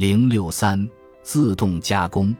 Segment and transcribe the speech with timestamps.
[0.00, 0.88] 零六三
[1.24, 2.32] 自动加工，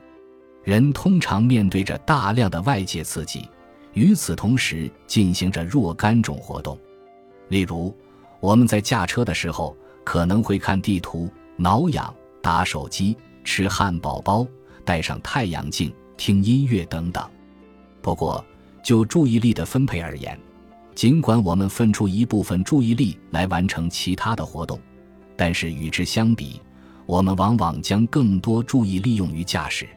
[0.62, 3.48] 人通常面对着大量的外界刺激，
[3.94, 6.78] 与此同时进行着若干种活动。
[7.48, 7.92] 例如，
[8.38, 14.46] 我们在驾车的时候可能会看地图、挠痒、打手机、吃汉堡包、
[14.84, 17.28] 戴上太阳镜、听音乐等等。
[18.00, 18.44] 不过，
[18.84, 20.38] 就注意力的分配而言，
[20.94, 24.78] 尽管我们分出一部分注意力来完成其他的活动，
[25.36, 26.60] 但是与之相比，
[27.08, 29.88] 我们往往将更多注意利用于驾驶，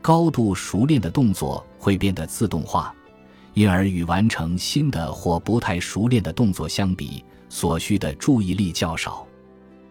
[0.00, 2.94] 高度熟练的动作会变得自动化，
[3.54, 9.26] 因而与完成新的或不太熟练的动作相比，所需的注意力较少。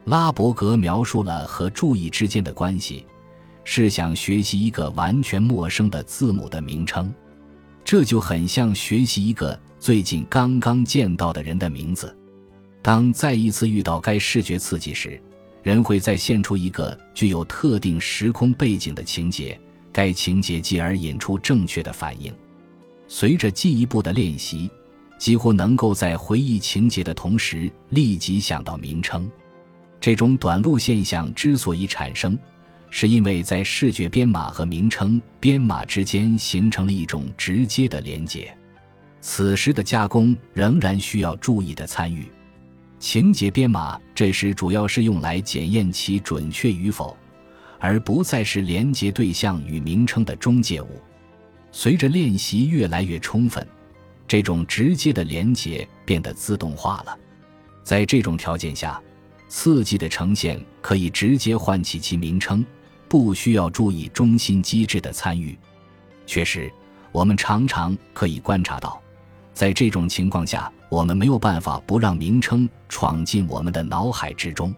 [0.06, 3.06] 拉伯格描述了和注意之间的关系：
[3.66, 7.14] 是想学习一个完全陌生的字母的名称，
[7.84, 12.18] 这就很像学习一个最近刚刚见到的人的名字。
[12.82, 15.22] 当再一次遇到该视觉刺激时，
[15.66, 19.60] 人会再现出一个具有特定时空背景的情节，
[19.92, 22.32] 该情节继而引出正确的反应。
[23.08, 24.70] 随着进一步的练习，
[25.18, 29.28] 几乎能够在回忆情节的同时立即想到名称。
[30.00, 32.38] 这种短路现象之所以产生，
[32.92, 38.56] 是因为在视觉编码和名称编码之间形成了一种直接的连接。
[39.20, 42.28] 此时的加工仍然需要注意的参与。
[43.08, 47.16] 情节编码这时主要是用来检验其准确与否，
[47.78, 51.00] 而不再是连接对象与名称的中介物。
[51.72, 53.64] 随着练习越来越充分，
[54.28, 57.16] 这种直接的连接变得自动化了。
[57.84, 59.00] 在这种条件下，
[59.50, 62.66] 刺激的呈现可以直接唤起其名称，
[63.08, 65.56] 不需要注意中心机制的参与。
[66.26, 66.74] 确实，
[67.12, 69.00] 我们常常可以观察到。
[69.54, 74.74] 在这种情况下，我们没有办法不让名称闯进我们的脑海之中。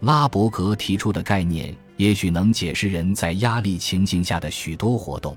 [0.00, 5.36] 拉伯格提出的概念也许能解释人在压力情境下的许多活动。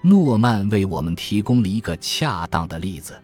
[0.00, 3.20] 诺曼为我们提供了一个恰当的例子：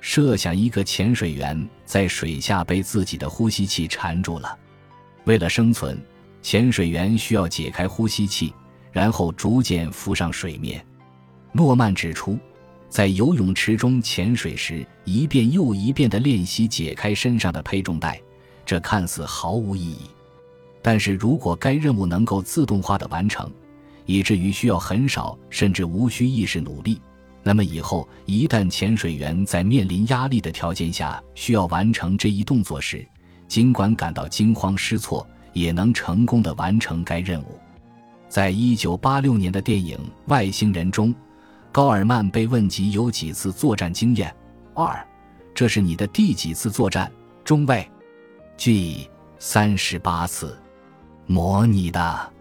[0.00, 4.58] 设想一个潜水员在水下被自己的呼吸器缠住了，
[5.22, 5.96] 为了生存，
[6.42, 8.52] 潜水员需要解开呼吸器，
[8.90, 10.84] 然后逐渐浮上水面。
[11.52, 12.36] 诺曼指出。
[12.88, 18.20] 在游泳池中潜水时，一遍又一遍地练习解开身上的配重带，
[18.64, 20.02] 这看似毫无意义。
[20.80, 23.50] 但是如果该任务能够自动化的完成，
[24.06, 27.00] 以至于需要很少甚至无需意识努力，
[27.42, 33.04] 那么以后一旦潜水员在面临压力的条件下需要完成这一动作时，
[33.48, 37.58] 尽管感到惊慌失措，也能成功的完成该任务。
[38.28, 39.96] 在一九八六年的电影
[40.26, 41.12] 《外星人》中。
[41.74, 44.32] 高尔曼被问及有几次作战经验，
[44.74, 45.04] 二，
[45.52, 47.10] 这是你的第几次作战？
[47.42, 47.90] 中尉
[48.56, 50.56] ，G 三十八次，
[51.26, 52.32] 模拟的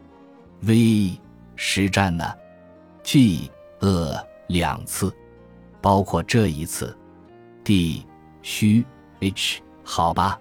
[0.61, 1.19] ，V
[1.55, 2.31] 实战呢
[3.01, 3.49] ？G
[3.79, 4.16] 呃
[4.49, 5.11] 两次，
[5.81, 6.95] 包括这一次
[7.63, 8.05] ，D
[8.43, 8.85] 虚
[9.19, 10.39] H 好吧，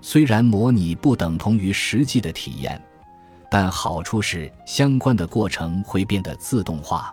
[0.00, 2.80] 虽然模拟不等同于实际的体验，
[3.50, 7.12] 但好处是相关的过程会变得自动化。